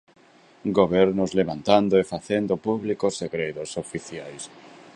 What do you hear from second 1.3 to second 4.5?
levantando e facendo públicos segredos oficiais.